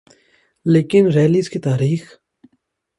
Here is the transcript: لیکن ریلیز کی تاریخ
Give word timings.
لیکن 0.65 1.07
ریلیز 1.07 1.49
کی 1.49 1.59
تاریخ 1.59 2.17